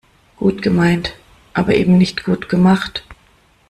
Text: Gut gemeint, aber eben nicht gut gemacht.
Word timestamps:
Gut 0.37 0.63
gemeint, 0.63 1.15
aber 1.53 1.75
eben 1.75 1.99
nicht 1.99 2.23
gut 2.23 2.49
gemacht. 2.49 3.03